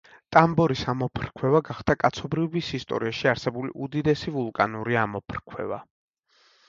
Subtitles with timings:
[0.35, 5.79] ტამბორის ამოფრქვევა გახდა კაცობრიობის ისტორიაში არსებული უდიდესი ვულკანური ამოფრქვევა.